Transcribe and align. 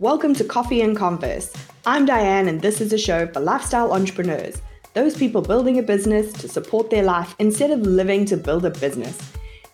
Welcome 0.00 0.32
to 0.34 0.44
Coffee 0.44 0.82
and 0.82 0.96
Converse. 0.96 1.52
I'm 1.84 2.06
Diane, 2.06 2.46
and 2.46 2.62
this 2.62 2.80
is 2.80 2.92
a 2.92 2.98
show 2.98 3.26
for 3.26 3.40
lifestyle 3.40 3.92
entrepreneurs, 3.92 4.62
those 4.94 5.16
people 5.16 5.42
building 5.42 5.80
a 5.80 5.82
business 5.82 6.32
to 6.34 6.46
support 6.46 6.88
their 6.88 7.02
life 7.02 7.34
instead 7.40 7.72
of 7.72 7.80
living 7.80 8.24
to 8.26 8.36
build 8.36 8.64
a 8.64 8.70
business. 8.70 9.18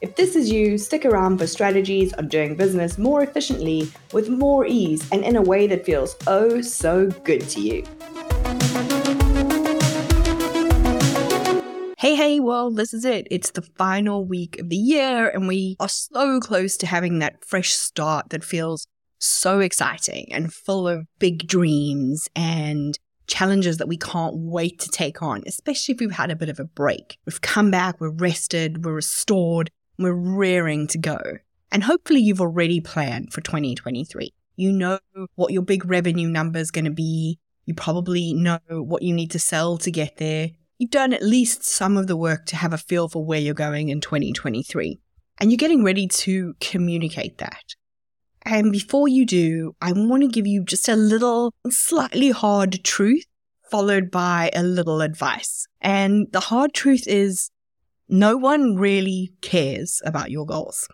If 0.01 0.17
this 0.17 0.35
is 0.35 0.51
you, 0.51 0.79
stick 0.79 1.05
around 1.05 1.37
for 1.37 1.47
strategies 1.47 2.15
on 2.15 2.29
doing 2.29 2.57
business 2.57 2.97
more 2.97 3.23
efficiently, 3.23 3.93
with 4.15 4.31
more 4.31 4.65
ease, 4.65 5.07
and 5.13 5.23
in 5.23 5.37
a 5.37 5.43
way 5.43 5.67
that 5.67 5.85
feels 5.85 6.17
oh 6.27 6.63
so 6.63 7.11
good 7.11 7.47
to 7.51 7.61
you. 7.61 7.85
Hey, 11.99 12.17
hey, 12.17 12.41
well, 12.41 12.71
this 12.71 12.95
is 12.95 13.05
it. 13.05 13.29
It's 13.31 13.51
the 13.51 13.61
final 13.63 14.25
week 14.25 14.59
of 14.59 14.71
the 14.71 14.77
year, 14.77 15.29
and 15.29 15.47
we 15.47 15.77
are 15.81 15.89
so 15.89 16.41
close 16.41 16.79
to 16.79 16.87
having 16.87 17.19
that 17.19 17.45
fresh 17.45 17.75
start 17.75 18.31
that 18.31 18.43
feels 18.43 18.87
so 19.27 19.61
exciting 19.61 20.33
and 20.33 20.53
full 20.53 20.87
of 20.89 21.07
big 21.19 21.47
dreams 21.47 22.29
and 22.35 22.99
challenges 23.27 23.79
that 23.79 23.89
we 23.89 23.97
can't 23.97 24.35
wait 24.37 24.79
to 24.81 24.89
take 24.91 25.23
on, 25.23 25.43
especially 25.47 25.95
if 25.95 26.01
we've 26.01 26.13
had 26.13 26.31
a 26.31 26.37
bit 26.37 26.49
of 26.49 26.61
a 26.61 26.65
break. 26.65 27.19
We've 27.25 27.41
come 27.41 27.71
back, 27.71 28.01
we're 28.01 28.11
rested, 28.11 28.85
we're 28.85 28.93
restored, 28.93 29.71
we're 29.99 30.13
rearing 30.13 30.87
to 30.89 30.99
go. 30.99 31.19
And 31.73 31.83
hopefully, 31.83 32.21
you've 32.21 32.41
already 32.41 32.81
planned 32.81 33.33
for 33.33 33.41
2023. 33.41 34.33
You 34.57 34.73
know 34.73 35.01
what 35.35 35.53
your 35.53 35.63
big 35.63 35.85
revenue 35.85 36.29
number 36.29 36.61
is 36.61 36.71
going 36.71 36.85
to 36.85 36.91
be. 36.91 37.39
You 37.65 37.75
probably 37.75 38.35
know 38.35 38.61
what 38.69 39.03
you 39.03 39.13
need 39.13 39.33
to 39.33 39.39
sell 39.39 39.79
to 39.79 39.91
get 39.91 40.19
there 40.19 40.51
you've 40.79 40.91
done 40.91 41.13
at 41.13 41.23
least 41.23 41.65
some 41.65 41.97
of 41.97 42.07
the 42.07 42.17
work 42.17 42.47
to 42.47 42.57
have 42.57 42.73
a 42.73 42.79
feel 42.79 43.09
for 43.09 43.25
where 43.25 43.41
you're 43.41 43.55
going 43.55 43.89
in 43.89 44.01
2023. 44.01 45.01
And 45.41 45.51
you're 45.51 45.57
getting 45.57 45.85
ready 45.85 46.07
to 46.07 46.55
communicate 46.61 47.39
that. 47.39 47.75
And 48.45 48.73
before 48.73 49.09
you 49.09 49.25
do, 49.25 49.75
I 49.81 49.93
want 49.93 50.23
to 50.23 50.29
give 50.29 50.47
you 50.47 50.65
just 50.65 50.89
a 50.89 50.97
little 50.97 51.55
slightly 51.71 52.31
hard 52.31 52.85
truth 52.85 53.25
followed 53.71 54.11
by 54.11 54.51
a 54.55 54.63
little 54.63 55.01
advice. 55.01 55.67
And 55.81 56.27
the 56.33 56.41
hard 56.41 56.75
truth 56.75 57.09
is 57.09 57.51
no 58.09 58.37
one 58.37 58.77
really 58.77 59.33
cares 59.41 60.03
about 60.05 60.31
your 60.31 60.47
goals. 60.47 60.87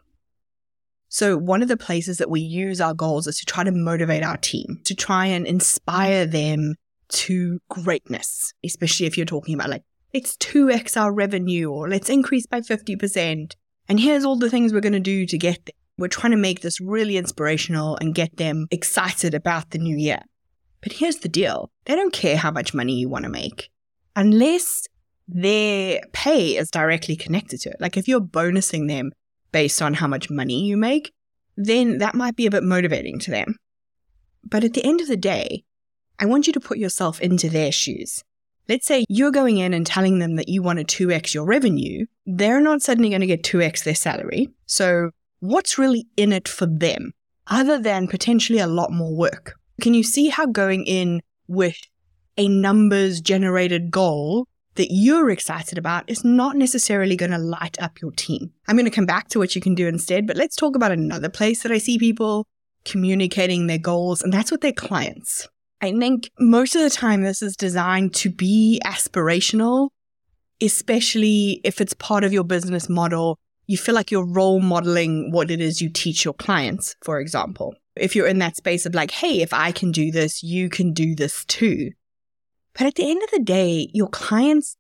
So, 1.09 1.37
one 1.37 1.61
of 1.61 1.69
the 1.69 1.77
places 1.77 2.19
that 2.19 2.31
we 2.31 2.41
use 2.41 2.81
our 2.81 2.95
goals 2.95 3.27
is 3.27 3.37
to 3.39 3.45
try 3.45 3.65
to 3.65 3.73
motivate 3.73 4.23
our 4.23 4.37
team, 4.37 4.81
to 4.85 4.95
try 4.95 5.27
and 5.27 5.45
inspire 5.45 6.25
them 6.25 6.77
to 7.09 7.59
greatness, 7.69 8.55
especially 8.65 9.07
if 9.07 9.17
you're 9.17 9.27
talking 9.27 9.55
about 9.55 9.71
like, 9.71 9.83
let's 10.15 10.37
2x 10.37 10.97
our 10.97 11.13
revenue 11.13 11.69
or 11.69 11.89
let's 11.89 12.09
increase 12.09 12.47
by 12.47 12.61
50%. 12.61 13.55
And 13.89 14.01
here's 14.01 14.25
all 14.25 14.39
the 14.39 14.49
things 14.51 14.73
we're 14.73 14.81
going 14.81 14.93
to 14.93 15.01
do 15.01 15.27
to 15.27 15.37
get 15.37 15.67
there. 15.67 15.80
We're 16.01 16.09
trying 16.09 16.31
to 16.31 16.39
make 16.39 16.63
this 16.63 16.81
really 16.81 17.19
inspirational 17.19 17.99
and 18.01 18.15
get 18.15 18.39
them 18.39 18.67
excited 18.71 19.35
about 19.35 19.71
the 19.71 19.79
new 19.79 19.99
year. 19.99 20.23
But 20.81 20.93
here's 20.95 21.19
the 21.19 21.29
deal 21.29 21.71
they 21.85 21.95
don't 21.95 22.13
care 22.13 22.39
how 22.39 22.51
much 22.51 22.73
money 22.73 22.95
you 22.95 23.11
want 23.11 23.25
to 23.25 23.31
make 23.31 23.69
unless 24.17 24.87
their 25.29 26.01
pay 26.13 26.57
is 26.57 26.71
directly 26.71 27.17
connected 27.17 27.61
to 27.61 27.71
it. 27.71 27.77
Like 27.81 27.99
if 27.99 28.09
you're 28.09 28.23
bonusing 28.23 28.89
them 28.89 29.13
based 29.53 29.83
on 29.83 29.93
how 29.93 30.07
much 30.07 30.31
money 30.31 30.65
you 30.65 30.79
make, 30.79 31.13
then 31.59 31.99
that 31.99 32.15
might 32.15 32.35
be 32.35 32.47
a 32.47 32.51
bit 32.51 32.65
motivating 32.65 33.19
to 33.21 33.31
them. 33.31 33.57
But 34.43 34.65
at 34.65 34.73
the 34.73 34.85
end 34.85 35.03
of 35.03 35.09
the 35.09 35.19
day, 35.19 35.65
I 36.19 36.25
want 36.25 36.47
you 36.47 36.55
to 36.55 36.61
put 36.61 36.79
yourself 36.79 37.21
into 37.21 37.51
their 37.51 37.71
shoes. 37.71 38.25
Let's 38.71 38.87
say 38.87 39.05
you're 39.11 39.33
going 39.33 39.59
in 39.59 39.75
and 39.75 39.87
telling 39.87 40.19
them 40.19 40.37
that 40.37 40.49
you 40.49 40.63
want 40.63 40.79
to 40.79 41.07
2x 41.09 41.35
your 41.35 41.45
revenue. 41.45 42.07
They're 42.25 42.61
not 42.61 42.81
suddenly 42.81 43.11
going 43.11 43.21
to 43.21 43.27
get 43.27 43.43
2x 43.43 43.85
their 43.85 43.95
salary. 43.95 44.49
So, 44.65 45.11
what's 45.41 45.79
really 45.79 46.07
in 46.17 46.33
it 46.33 46.49
for 46.49 46.67
them 46.67 47.13
other 47.47 47.79
than 47.79 48.09
potentially 48.09 48.59
a 48.59 48.67
lot 48.67 48.93
more 48.93 49.15
work? 49.15 49.55
Can 49.81 49.95
you 49.95 50.03
see 50.03 50.29
how 50.29 50.47
going 50.47 50.85
in 50.85 51.21
with 51.49 51.77
a 52.37 52.49
numbers 52.49 53.21
generated 53.21 53.91
goal 53.91 54.47
that 54.77 54.89
you're 54.91 55.31
excited 55.31 55.77
about 55.77 56.09
is 56.09 56.25
not 56.25 56.57
necessarily 56.57 57.17
going 57.17 57.33
to 57.33 57.39
light 57.39 57.77
up 57.83 58.01
your 58.01 58.13
team. 58.13 58.53
I'm 58.69 58.77
going 58.77 58.85
to 58.85 58.91
come 58.91 59.07
back 59.07 59.29
to 59.29 59.39
what 59.39 59.55
you 59.55 59.61
can 59.61 59.75
do 59.75 59.87
instead, 59.87 60.27
but 60.27 60.37
let's 60.37 60.57
talk 60.57 60.77
about 60.77 60.93
another 60.93 61.29
place 61.29 61.63
that 61.63 61.73
I 61.73 61.79
see 61.79 61.99
people 61.99 62.47
communicating 62.85 63.67
their 63.67 63.79
goals, 63.79 64.23
and 64.23 64.33
that's 64.33 64.51
with 64.51 64.61
their 64.61 64.73
clients. 64.73 65.49
I 65.83 65.93
think 65.93 66.31
most 66.39 66.77
of 66.77 66.83
the 66.83 66.91
time 66.91 67.23
this 67.23 67.43
is 67.43 67.57
designed 67.57 68.15
to 68.15 68.31
be 68.31 68.81
aspirational, 68.85 69.91
especially 70.63 71.61
if 71.65 71.81
it's 71.81 71.95
part 71.95 72.25
of 72.25 72.33
your 72.33 72.45
business 72.45 72.89
model. 72.89 73.39
You 73.71 73.77
feel 73.77 73.95
like 73.95 74.11
you're 74.11 74.27
role 74.27 74.59
modeling 74.59 75.31
what 75.31 75.49
it 75.49 75.61
is 75.61 75.81
you 75.81 75.91
teach 75.91 76.25
your 76.25 76.35
clients, 76.35 76.97
for 77.05 77.21
example. 77.21 77.77
If 77.95 78.17
you're 78.17 78.27
in 78.27 78.41
that 78.41 78.57
space 78.57 78.85
of 78.85 78.97
like, 78.97 79.13
hey, 79.13 79.43
if 79.43 79.53
I 79.53 79.71
can 79.71 79.93
do 79.93 80.11
this, 80.11 80.43
you 80.43 80.69
can 80.69 80.93
do 80.93 81.15
this 81.15 81.45
too. 81.45 81.93
But 82.77 82.89
at 82.89 82.97
the 82.97 83.09
end 83.09 83.23
of 83.23 83.31
the 83.31 83.39
day, 83.39 83.89
your 83.95 84.09
clients, 84.09 84.77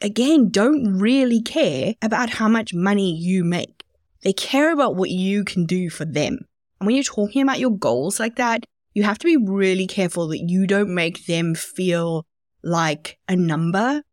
again, 0.00 0.48
don't 0.48 0.98
really 0.98 1.42
care 1.42 1.94
about 2.00 2.30
how 2.30 2.48
much 2.48 2.72
money 2.72 3.14
you 3.14 3.44
make. 3.44 3.84
They 4.22 4.32
care 4.32 4.72
about 4.72 4.96
what 4.96 5.10
you 5.10 5.44
can 5.44 5.66
do 5.66 5.90
for 5.90 6.06
them. 6.06 6.38
And 6.80 6.86
when 6.86 6.96
you're 6.96 7.04
talking 7.04 7.42
about 7.42 7.60
your 7.60 7.76
goals 7.76 8.18
like 8.18 8.36
that, 8.36 8.64
you 8.94 9.02
have 9.02 9.18
to 9.18 9.26
be 9.26 9.36
really 9.36 9.86
careful 9.86 10.28
that 10.28 10.48
you 10.48 10.66
don't 10.66 10.94
make 10.94 11.26
them 11.26 11.54
feel 11.54 12.24
like 12.62 13.18
a 13.28 13.36
number 13.36 14.04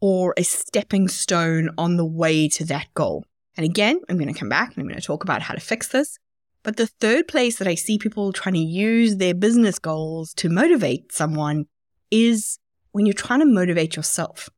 or 0.00 0.32
a 0.38 0.42
stepping 0.42 1.06
stone 1.06 1.68
on 1.76 1.98
the 1.98 2.06
way 2.06 2.48
to 2.48 2.64
that 2.64 2.86
goal. 2.94 3.26
And 3.58 3.64
again, 3.64 4.00
I'm 4.08 4.16
going 4.16 4.32
to 4.32 4.38
come 4.38 4.48
back 4.48 4.68
and 4.74 4.82
I'm 4.82 4.88
going 4.88 5.00
to 5.00 5.06
talk 5.06 5.24
about 5.24 5.42
how 5.42 5.52
to 5.52 5.60
fix 5.60 5.88
this. 5.88 6.16
But 6.62 6.76
the 6.76 6.86
third 6.86 7.26
place 7.26 7.58
that 7.58 7.66
I 7.66 7.74
see 7.74 7.98
people 7.98 8.32
trying 8.32 8.54
to 8.54 8.60
use 8.60 9.16
their 9.16 9.34
business 9.34 9.80
goals 9.80 10.32
to 10.34 10.48
motivate 10.48 11.12
someone 11.12 11.66
is 12.08 12.60
when 12.92 13.04
you're 13.04 13.14
trying 13.14 13.40
to 13.40 13.46
motivate 13.46 13.96
yourself. 13.96 14.48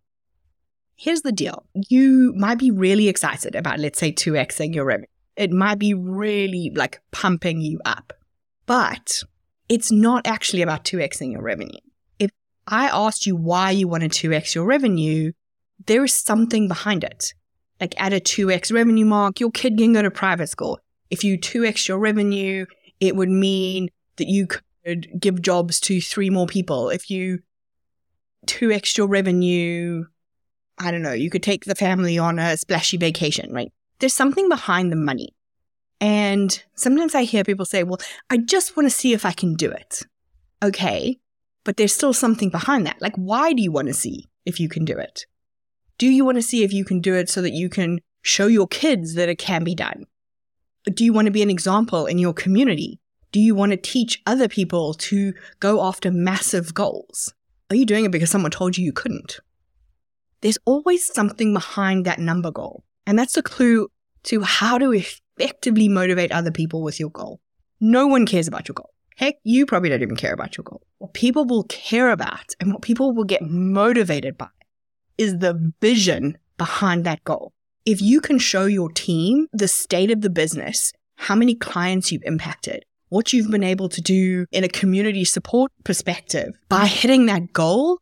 Here's 0.97 1.23
the 1.23 1.33
deal. 1.33 1.65
You 1.89 2.35
might 2.37 2.59
be 2.59 2.71
really 2.71 3.09
excited 3.09 3.55
about, 3.55 3.79
let's 3.79 3.99
say, 3.99 4.13
2xing 4.13 4.75
your 4.75 4.85
revenue. 4.85 5.07
It 5.35 5.51
might 5.51 5.79
be 5.79 5.95
really 5.95 6.71
like 6.75 7.01
pumping 7.11 7.63
you 7.63 7.81
up. 7.87 8.13
But 8.67 9.23
it's 9.71 9.91
not 9.91 10.27
actually 10.27 10.61
about 10.61 10.85
2xing 10.85 11.33
your 11.33 11.43
revenue. 11.43 11.81
If 12.19 12.31
I 12.67 12.89
asked 12.89 13.25
you 13.25 13.35
why 13.35 13.71
you 13.71 13.89
wanted 13.89 14.11
2x 14.11 14.55
your 14.55 14.67
revenue, 14.67 15.33
there 15.87 16.05
is 16.05 16.15
something 16.15 16.69
behind 16.69 17.03
it. 17.03 17.33
Like 17.81 18.01
at 18.01 18.13
a 18.13 18.21
2x 18.21 18.73
revenue 18.73 19.07
mark, 19.07 19.41
your 19.41 19.51
kid 19.51 19.79
can 19.79 19.93
go 19.93 20.03
to 20.03 20.11
private 20.11 20.49
school. 20.49 20.79
If 21.11 21.25
you 21.25 21.39
2x 21.39 21.89
your 21.89 21.99
revenue, 21.99 22.67
it 23.01 23.17
would 23.17 23.31
mean 23.31 23.89
that 24.17 24.29
you 24.29 24.47
could 24.47 25.09
give 25.19 25.43
jobs 25.43 25.81
to 25.81 26.01
three 26.01 26.31
more 26.31 26.47
people. 26.47 26.91
If 26.91 27.11
you 27.11 27.41
2x 28.47 28.97
your 28.99 29.07
revenue, 29.07 30.05
I 30.79 30.91
don't 30.91 31.03
know, 31.03 31.13
you 31.13 31.31
could 31.31 31.43
take 31.43 31.65
the 31.65 31.75
family 31.75 32.19
on 32.19 32.39
a 32.39 32.57
splashy 32.57 32.97
vacation, 32.97 33.53
right? 33.53 33.73
There's 33.99 34.15
something 34.15 34.49
behind 34.49 34.93
the 34.93 34.97
money. 34.97 35.35
And 36.01 36.63
sometimes 36.75 37.15
I 37.15 37.25
hear 37.25 37.45
people 37.45 37.67
say, 37.67 37.83
well, 37.83 37.99
I 38.31 38.39
just 38.39 38.77
want 38.77 38.87
to 38.87 38.95
see 38.95 39.13
if 39.13 39.27
I 39.27 39.33
can 39.33 39.55
do 39.55 39.71
it. 39.71 40.03
Okay. 40.63 41.19
But 41.65 41.77
there's 41.77 41.95
still 41.95 42.15
something 42.15 42.49
behind 42.49 42.87
that. 42.87 43.01
Like, 43.03 43.15
why 43.17 43.53
do 43.53 43.63
you 43.63 43.71
want 43.71 43.89
to 43.89 43.95
see 43.95 44.31
if 44.47 44.59
you 44.59 44.69
can 44.69 44.87
do 44.87 44.97
it? 44.97 45.27
Do 46.01 46.09
you 46.09 46.25
want 46.25 46.37
to 46.37 46.43
see 46.43 46.63
if 46.63 46.73
you 46.73 46.83
can 46.83 47.01
do 47.01 47.15
it 47.15 47.29
so 47.29 47.43
that 47.43 47.53
you 47.53 47.69
can 47.69 48.01
show 48.23 48.47
your 48.47 48.67
kids 48.67 49.17
that 49.17 49.29
it 49.29 49.37
can 49.37 49.65
be 49.65 49.75
done? 49.75 50.07
Do 50.87 51.05
you 51.05 51.13
want 51.13 51.27
to 51.27 51.31
be 51.31 51.43
an 51.43 51.51
example 51.51 52.07
in 52.07 52.17
your 52.17 52.33
community? 52.33 52.99
Do 53.33 53.39
you 53.39 53.55
want 53.55 53.73
to 53.73 53.77
teach 53.77 54.23
other 54.25 54.49
people 54.49 54.95
to 54.95 55.35
go 55.59 55.85
after 55.85 56.11
massive 56.11 56.73
goals? 56.73 57.35
Are 57.69 57.77
you 57.77 57.85
doing 57.85 58.07
it 58.07 58.13
because 58.13 58.31
someone 58.31 58.51
told 58.51 58.79
you 58.79 58.85
you 58.87 58.95
couldn't? 58.95 59.41
There's 60.41 60.57
always 60.65 61.05
something 61.05 61.53
behind 61.53 62.07
that 62.07 62.19
number 62.19 62.51
goal. 62.51 62.83
And 63.07 63.19
that's 63.19 63.37
a 63.37 63.43
clue 63.43 63.91
to 64.23 64.41
how 64.41 64.79
to 64.79 64.93
effectively 64.93 65.91
motivate 65.91 66.33
other 66.33 66.51
people 66.51 66.83
with 66.83 66.99
your 66.99 67.11
goal. 67.11 67.43
No 67.79 68.07
one 68.07 68.25
cares 68.25 68.49
about 68.49 68.69
your 68.69 68.73
goal. 68.73 68.95
Heck, 69.19 69.35
you 69.45 69.67
probably 69.67 69.91
don't 69.91 70.01
even 70.01 70.17
care 70.17 70.33
about 70.33 70.57
your 70.57 70.65
goal. 70.65 70.81
What 70.97 71.13
people 71.13 71.45
will 71.45 71.65
care 71.65 72.11
about 72.11 72.55
and 72.59 72.73
what 72.73 72.81
people 72.81 73.13
will 73.13 73.25
get 73.25 73.43
motivated 73.43 74.39
by 74.39 74.49
is 75.21 75.39
the 75.39 75.73
vision 75.81 76.39
behind 76.57 77.05
that 77.05 77.23
goal. 77.25 77.53
If 77.85 78.01
you 78.01 78.21
can 78.21 78.39
show 78.39 78.65
your 78.65 78.91
team 78.91 79.49
the 79.53 79.69
state 79.69 80.11
of 80.11 80.23
the 80.23 80.31
business, 80.31 80.93
how 81.17 81.35
many 81.35 81.55
clients 81.55 82.11
you've 82.11 82.23
impacted, 82.25 82.85
what 83.11 83.33
you've 83.33 83.51
been 83.51 83.63
able 83.63 83.91
to 83.91 84.01
do 84.01 84.47
in 84.51 84.65
a 84.65 84.69
community 84.69 85.25
support 85.27 85.71
perspective 85.85 86.55
by 86.71 86.87
hitting 86.87 87.27
that 87.27 87.53
goal, 87.53 87.99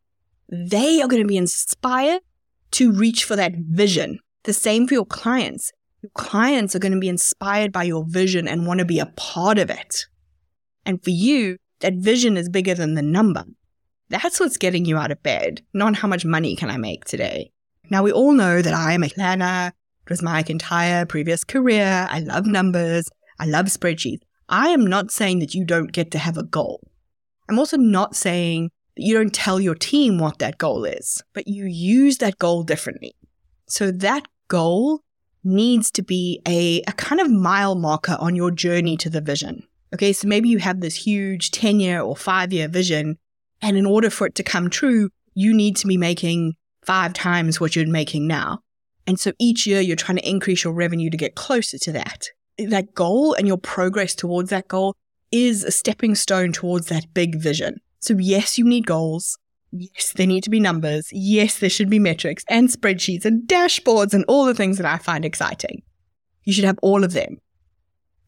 they 0.48 1.02
are 1.02 1.08
going 1.08 1.22
to 1.22 1.28
be 1.28 1.36
inspired 1.36 2.20
to 2.72 2.92
reach 2.92 3.24
for 3.24 3.34
that 3.34 3.54
vision. 3.56 4.20
The 4.44 4.52
same 4.52 4.86
for 4.86 4.94
your 4.94 5.06
clients. 5.06 5.72
Your 6.02 6.10
clients 6.14 6.76
are 6.76 6.78
going 6.78 6.92
to 6.92 7.00
be 7.00 7.08
inspired 7.08 7.72
by 7.72 7.82
your 7.82 8.04
vision 8.06 8.46
and 8.46 8.66
want 8.66 8.78
to 8.78 8.86
be 8.86 9.00
a 9.00 9.06
part 9.16 9.58
of 9.58 9.70
it. 9.70 10.06
And 10.86 11.02
for 11.02 11.10
you, 11.10 11.56
that 11.80 11.94
vision 11.94 12.36
is 12.36 12.48
bigger 12.48 12.74
than 12.74 12.94
the 12.94 13.02
number. 13.02 13.44
That's 14.10 14.40
what's 14.40 14.56
getting 14.56 14.84
you 14.84 14.96
out 14.96 15.10
of 15.10 15.22
bed, 15.22 15.62
not 15.74 15.96
how 15.96 16.08
much 16.08 16.24
money 16.24 16.56
can 16.56 16.70
I 16.70 16.78
make 16.78 17.04
today. 17.04 17.50
Now, 17.90 18.02
we 18.02 18.12
all 18.12 18.32
know 18.32 18.62
that 18.62 18.74
I 18.74 18.92
am 18.92 19.04
a 19.04 19.08
planner. 19.08 19.72
It 20.06 20.10
was 20.10 20.22
my 20.22 20.44
entire 20.46 21.04
previous 21.06 21.44
career. 21.44 22.06
I 22.10 22.20
love 22.20 22.46
numbers. 22.46 23.08
I 23.38 23.46
love 23.46 23.66
spreadsheets. 23.66 24.22
I 24.48 24.68
am 24.68 24.86
not 24.86 25.10
saying 25.10 25.40
that 25.40 25.54
you 25.54 25.64
don't 25.64 25.92
get 25.92 26.10
to 26.12 26.18
have 26.18 26.38
a 26.38 26.42
goal. 26.42 26.80
I'm 27.48 27.58
also 27.58 27.76
not 27.76 28.16
saying 28.16 28.70
that 28.96 29.02
you 29.02 29.14
don't 29.14 29.32
tell 29.32 29.60
your 29.60 29.74
team 29.74 30.18
what 30.18 30.38
that 30.38 30.58
goal 30.58 30.84
is, 30.84 31.22
but 31.34 31.46
you 31.46 31.66
use 31.66 32.18
that 32.18 32.38
goal 32.38 32.62
differently. 32.62 33.14
So 33.66 33.90
that 33.90 34.26
goal 34.48 35.02
needs 35.44 35.90
to 35.92 36.02
be 36.02 36.40
a, 36.46 36.82
a 36.88 36.92
kind 36.92 37.20
of 37.20 37.30
mile 37.30 37.74
marker 37.74 38.16
on 38.18 38.34
your 38.34 38.50
journey 38.50 38.96
to 38.98 39.10
the 39.10 39.20
vision. 39.20 39.62
Okay, 39.94 40.12
so 40.12 40.28
maybe 40.28 40.48
you 40.48 40.58
have 40.58 40.80
this 40.80 40.94
huge 40.94 41.50
10 41.50 41.80
year 41.80 42.00
or 42.00 42.16
five 42.16 42.52
year 42.52 42.68
vision, 42.68 43.18
and 43.60 43.76
in 43.76 43.86
order 43.86 44.10
for 44.10 44.26
it 44.26 44.34
to 44.36 44.42
come 44.42 44.70
true, 44.70 45.10
you 45.34 45.54
need 45.54 45.76
to 45.76 45.86
be 45.86 45.96
making 45.96 46.54
five 46.82 47.12
times 47.12 47.60
what 47.60 47.76
you're 47.76 47.86
making 47.86 48.26
now. 48.26 48.60
And 49.06 49.18
so 49.18 49.32
each 49.38 49.66
year 49.66 49.80
you're 49.80 49.96
trying 49.96 50.18
to 50.18 50.28
increase 50.28 50.64
your 50.64 50.72
revenue 50.72 51.10
to 51.10 51.16
get 51.16 51.34
closer 51.34 51.78
to 51.78 51.92
that. 51.92 52.28
That 52.58 52.94
goal 52.94 53.34
and 53.34 53.46
your 53.46 53.56
progress 53.58 54.14
towards 54.14 54.50
that 54.50 54.68
goal 54.68 54.94
is 55.30 55.64
a 55.64 55.70
stepping 55.70 56.14
stone 56.14 56.52
towards 56.52 56.88
that 56.88 57.12
big 57.14 57.40
vision. 57.40 57.76
So, 58.00 58.14
yes, 58.18 58.58
you 58.58 58.64
need 58.64 58.86
goals. 58.86 59.38
Yes, 59.70 60.12
there 60.12 60.26
need 60.26 60.44
to 60.44 60.50
be 60.50 60.60
numbers. 60.60 61.08
Yes, 61.12 61.58
there 61.58 61.70
should 61.70 61.90
be 61.90 61.98
metrics 61.98 62.44
and 62.48 62.68
spreadsheets 62.68 63.24
and 63.24 63.46
dashboards 63.46 64.14
and 64.14 64.24
all 64.28 64.44
the 64.44 64.54
things 64.54 64.78
that 64.78 64.86
I 64.86 64.98
find 64.98 65.24
exciting. 65.24 65.82
You 66.44 66.52
should 66.52 66.64
have 66.64 66.78
all 66.82 67.04
of 67.04 67.12
them. 67.12 67.38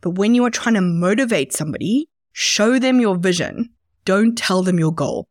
But 0.01 0.11
when 0.11 0.35
you 0.35 0.45
are 0.45 0.51
trying 0.51 0.75
to 0.75 0.81
motivate 0.81 1.53
somebody, 1.53 2.09
show 2.33 2.79
them 2.79 3.01
your 3.01 3.17
vision. 3.17 3.71
Don't 4.11 4.37
tell 4.37 4.65
them 4.65 4.77
your 4.77 4.93
goal. 4.93 5.29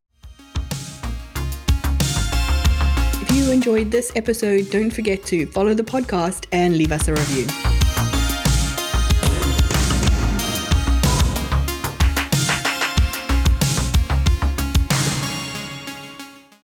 If 3.21 3.29
you 3.29 3.51
enjoyed 3.51 3.91
this 3.91 4.09
episode, 4.15 4.69
don't 4.71 4.89
forget 4.89 5.25
to 5.25 5.45
follow 5.47 5.73
the 5.73 5.83
podcast 5.83 6.45
and 6.53 6.77
leave 6.77 6.93
us 6.93 7.09
a 7.09 7.11
review. 7.11 7.68